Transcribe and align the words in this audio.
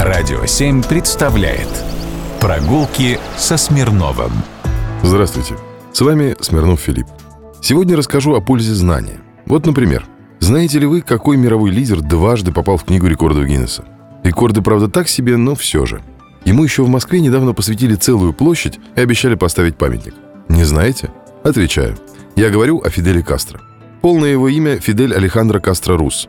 Радио 0.00 0.44
7 0.44 0.82
представляет 0.82 1.68
Прогулки 2.40 3.18
со 3.36 3.56
Смирновым 3.56 4.32
Здравствуйте, 5.02 5.54
с 5.92 6.00
вами 6.00 6.36
Смирнов 6.40 6.80
Филипп. 6.80 7.06
Сегодня 7.62 7.96
расскажу 7.96 8.34
о 8.34 8.40
пользе 8.40 8.74
знания. 8.74 9.20
Вот, 9.46 9.64
например, 9.66 10.04
знаете 10.40 10.80
ли 10.80 10.86
вы, 10.86 11.00
какой 11.00 11.36
мировой 11.36 11.70
лидер 11.70 12.00
дважды 12.00 12.50
попал 12.50 12.76
в 12.76 12.84
книгу 12.84 13.06
рекордов 13.06 13.46
Гиннесса? 13.46 13.84
Рекорды, 14.24 14.62
правда, 14.62 14.88
так 14.88 15.08
себе, 15.08 15.36
но 15.36 15.54
все 15.54 15.86
же. 15.86 16.02
Ему 16.44 16.64
еще 16.64 16.82
в 16.82 16.88
Москве 16.88 17.20
недавно 17.20 17.54
посвятили 17.54 17.94
целую 17.94 18.32
площадь 18.32 18.80
и 18.96 19.00
обещали 19.00 19.36
поставить 19.36 19.76
памятник. 19.76 20.14
Не 20.48 20.64
знаете? 20.64 21.10
Отвечаю. 21.44 21.96
Я 22.34 22.50
говорю 22.50 22.80
о 22.80 22.90
Фиделе 22.90 23.22
Кастро. 23.22 23.60
Полное 24.02 24.30
его 24.32 24.48
имя 24.48 24.80
Фидель 24.80 25.14
Алехандро 25.14 25.60
Кастро 25.60 25.96
Рус. 25.96 26.28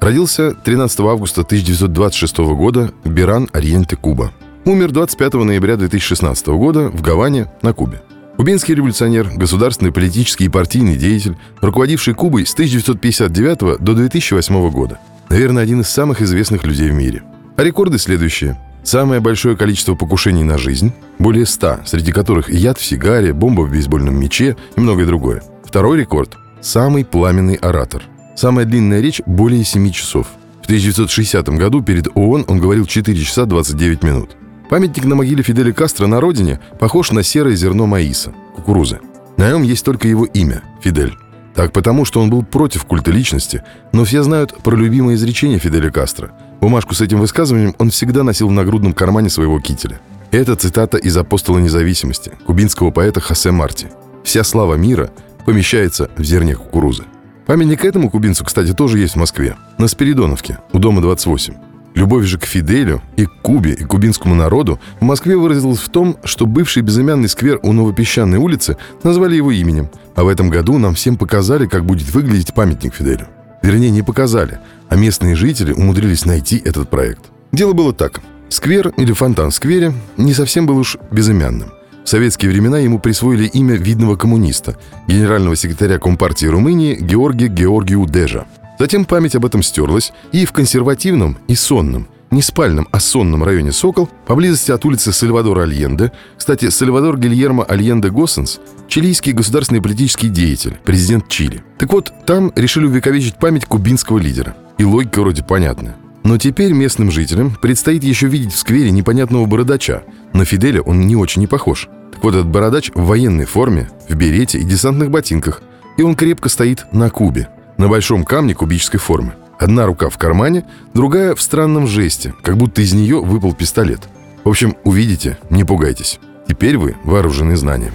Родился 0.00 0.52
13 0.52 1.00
августа 1.00 1.40
1926 1.40 2.38
года 2.54 2.92
в 3.02 3.10
Биран, 3.10 3.48
Ориенте, 3.52 3.96
Куба. 3.96 4.32
Умер 4.64 4.92
25 4.92 5.34
ноября 5.34 5.76
2016 5.76 6.48
года 6.48 6.88
в 6.88 7.00
Гаване, 7.00 7.50
на 7.62 7.72
Кубе. 7.72 8.02
Кубинский 8.36 8.74
революционер, 8.74 9.30
государственный 9.34 9.92
политический 9.92 10.44
и 10.44 10.48
партийный 10.50 10.96
деятель, 10.96 11.36
руководивший 11.62 12.14
Кубой 12.14 12.44
с 12.44 12.52
1959 12.52 13.80
до 13.80 13.94
2008 13.94 14.70
года. 14.70 14.98
Наверное, 15.30 15.62
один 15.62 15.80
из 15.80 15.88
самых 15.88 16.20
известных 16.20 16.64
людей 16.64 16.90
в 16.90 16.94
мире. 16.94 17.22
А 17.56 17.64
рекорды 17.64 17.98
следующие. 17.98 18.60
Самое 18.84 19.20
большое 19.20 19.56
количество 19.56 19.94
покушений 19.94 20.44
на 20.44 20.58
жизнь, 20.58 20.92
более 21.18 21.46
100, 21.46 21.80
среди 21.86 22.12
которых 22.12 22.50
яд 22.50 22.78
в 22.78 22.84
сигаре, 22.84 23.32
бомба 23.32 23.62
в 23.62 23.72
бейсбольном 23.72 24.20
мяче 24.20 24.56
и 24.76 24.80
многое 24.80 25.06
другое. 25.06 25.42
Второй 25.64 25.98
рекорд– 25.98 26.36
самый 26.60 27.04
пламенный 27.04 27.54
оратор– 27.54 28.02
Самая 28.36 28.66
длинная 28.66 29.00
речь– 29.00 29.22
более 29.26 29.64
7 29.64 29.90
часов. 29.92 30.26
В 30.60 30.66
1960 30.66 31.48
году 31.50 31.82
перед 31.82 32.08
ООН 32.14 32.44
он 32.48 32.60
говорил 32.60 32.84
4 32.84 33.24
часа 33.24 33.46
29 33.46 34.02
минут. 34.02 34.36
Памятник 34.68 35.06
на 35.06 35.14
могиле 35.14 35.42
Фиделя 35.42 35.72
Кастро 35.72 36.06
на 36.06 36.20
родине 36.20 36.60
похож 36.78 37.12
на 37.12 37.22
серое 37.22 37.56
зерно 37.56 37.86
маиса, 37.86 38.34
кукурузы. 38.54 39.00
На 39.38 39.48
нем 39.48 39.62
есть 39.62 39.86
только 39.86 40.06
его 40.06 40.26
имя– 40.26 40.62
Фидель. 40.82 41.16
Так 41.54 41.72
потому, 41.72 42.04
что 42.04 42.20
он 42.20 42.28
был 42.28 42.42
против 42.42 42.84
культа 42.84 43.10
личности, 43.10 43.62
но 43.92 44.04
все 44.04 44.22
знают 44.22 44.54
про 44.62 44.76
любимое 44.76 45.14
изречение 45.14 45.58
Фиделя 45.58 45.90
Кастро. 45.90 46.32
Бумажку 46.60 46.94
с 46.94 47.00
этим 47.00 47.20
высказыванием 47.20 47.74
он 47.78 47.88
всегда 47.88 48.22
носил 48.22 48.48
в 48.48 48.52
нагрудном 48.52 48.92
кармане 48.92 49.30
своего 49.30 49.58
кителя. 49.60 49.98
Это 50.30 50.56
цитата 50.56 50.98
из 50.98 51.16
«Апостола 51.16 51.58
независимости» 51.58 52.32
кубинского 52.44 52.90
поэта 52.90 53.20
Хосе 53.20 53.50
Марти. 53.50 53.86
«Вся 54.24 54.44
слава 54.44 54.74
мира 54.74 55.10
помещается 55.46 56.10
в 56.18 56.24
зерне 56.24 56.54
кукурузы». 56.54 57.04
Памятник 57.46 57.84
этому 57.84 58.10
кубинцу, 58.10 58.44
кстати, 58.44 58.72
тоже 58.72 58.98
есть 58.98 59.14
в 59.14 59.18
Москве, 59.18 59.56
на 59.78 59.86
Спиридоновке, 59.86 60.58
у 60.72 60.80
дома 60.80 61.00
28. 61.00 61.54
Любовь 61.94 62.26
же 62.26 62.38
к 62.38 62.44
Фиделю 62.44 63.00
и 63.16 63.24
к 63.24 63.32
Кубе, 63.40 63.72
и 63.72 63.84
кубинскому 63.84 64.34
народу 64.34 64.80
в 64.98 65.04
Москве 65.04 65.36
выразилась 65.36 65.78
в 65.78 65.88
том, 65.88 66.16
что 66.24 66.44
бывший 66.44 66.82
безымянный 66.82 67.28
сквер 67.28 67.60
у 67.62 67.72
Новопесчаной 67.72 68.38
улицы 68.38 68.76
назвали 69.04 69.36
его 69.36 69.52
именем, 69.52 69.88
а 70.16 70.24
в 70.24 70.28
этом 70.28 70.50
году 70.50 70.76
нам 70.78 70.94
всем 70.94 71.16
показали, 71.16 71.66
как 71.66 71.86
будет 71.86 72.12
выглядеть 72.12 72.52
памятник 72.52 72.94
Фиделю. 72.94 73.28
Вернее, 73.62 73.90
не 73.90 74.02
показали, 74.02 74.58
а 74.88 74.96
местные 74.96 75.36
жители 75.36 75.72
умудрились 75.72 76.26
найти 76.26 76.60
этот 76.64 76.90
проект. 76.90 77.26
Дело 77.52 77.74
было 77.74 77.92
так. 77.94 78.20
Сквер 78.48 78.88
или 78.96 79.12
фонтан 79.12 79.50
в 79.50 79.54
сквере 79.54 79.94
не 80.16 80.34
совсем 80.34 80.66
был 80.66 80.78
уж 80.78 80.98
безымянным. 81.12 81.75
В 82.06 82.08
советские 82.08 82.52
времена 82.52 82.78
ему 82.78 83.00
присвоили 83.00 83.46
имя 83.46 83.74
видного 83.74 84.14
коммуниста, 84.14 84.78
генерального 85.08 85.56
секретаря 85.56 85.98
Компартии 85.98 86.46
Румынии 86.46 86.94
Георгия 86.94 87.48
Георгию 87.48 88.06
Дежа. 88.06 88.46
Затем 88.78 89.04
память 89.04 89.34
об 89.34 89.44
этом 89.44 89.60
стерлась, 89.60 90.12
и 90.30 90.44
в 90.44 90.52
консервативном 90.52 91.36
и 91.48 91.56
сонном, 91.56 92.06
не 92.30 92.42
спальном, 92.42 92.86
а 92.92 93.00
сонном 93.00 93.42
районе 93.42 93.72
Сокол, 93.72 94.08
поблизости 94.24 94.70
от 94.70 94.84
улицы 94.84 95.10
Сальвадора 95.10 95.64
Альенде, 95.64 96.12
кстати, 96.38 96.70
Сальвадор 96.70 97.18
Гильермо 97.18 97.64
Альенде 97.64 98.10
Госсенс, 98.10 98.60
чилийский 98.86 99.32
государственный 99.32 99.82
политический 99.82 100.28
деятель, 100.28 100.78
президент 100.84 101.28
Чили. 101.28 101.64
Так 101.76 101.92
вот, 101.92 102.12
там 102.24 102.52
решили 102.54 102.86
увековечить 102.86 103.40
память 103.40 103.64
кубинского 103.64 104.18
лидера. 104.18 104.54
И 104.78 104.84
логика 104.84 105.22
вроде 105.22 105.42
понятная. 105.42 105.96
Но 106.26 106.38
теперь 106.38 106.72
местным 106.72 107.12
жителям 107.12 107.56
предстоит 107.62 108.02
еще 108.02 108.26
видеть 108.26 108.52
в 108.52 108.58
сквере 108.58 108.90
непонятного 108.90 109.46
бородача. 109.46 110.02
На 110.36 110.44
Фиделя 110.44 110.82
он 110.82 111.00
не 111.00 111.16
очень 111.16 111.40
не 111.40 111.46
похож. 111.46 111.88
Так 112.12 112.22
вот, 112.22 112.34
этот 112.34 112.48
бородач 112.48 112.90
в 112.94 113.06
военной 113.06 113.46
форме, 113.46 113.88
в 114.06 114.14
берете 114.16 114.58
и 114.58 114.64
десантных 114.64 115.10
ботинках. 115.10 115.62
И 115.96 116.02
он 116.02 116.14
крепко 116.14 116.50
стоит 116.50 116.84
на 116.92 117.08
кубе, 117.08 117.48
на 117.78 117.88
большом 117.88 118.22
камне 118.22 118.54
кубической 118.54 119.00
формы. 119.00 119.32
Одна 119.58 119.86
рука 119.86 120.10
в 120.10 120.18
кармане, 120.18 120.66
другая 120.92 121.34
в 121.34 121.40
странном 121.40 121.86
жесте, 121.86 122.34
как 122.42 122.58
будто 122.58 122.82
из 122.82 122.92
нее 122.92 123.22
выпал 123.22 123.54
пистолет. 123.54 124.10
В 124.44 124.50
общем, 124.50 124.76
увидите, 124.84 125.38
не 125.48 125.64
пугайтесь. 125.64 126.20
Теперь 126.46 126.76
вы 126.76 126.96
вооружены 127.02 127.56
знанием. 127.56 127.92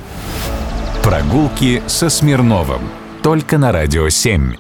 Прогулки 1.03 1.84
со 1.85 2.09
Смирновым. 2.09 2.81
Только 3.22 3.59
на 3.59 3.72
Радио 3.72 4.09
7. 4.09 4.56